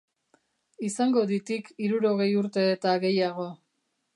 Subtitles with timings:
[0.87, 3.47] Izango ditik hirurogei urte eta gehiago.